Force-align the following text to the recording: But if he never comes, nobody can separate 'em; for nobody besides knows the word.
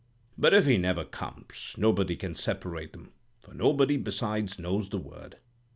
But 0.35 0.55
if 0.55 0.65
he 0.65 0.77
never 0.79 1.03
comes, 1.05 1.75
nobody 1.77 2.15
can 2.15 2.33
separate 2.33 2.89
'em; 2.95 3.11
for 3.39 3.53
nobody 3.53 3.97
besides 3.97 4.57
knows 4.57 4.89
the 4.89 4.97
word. 4.97 5.37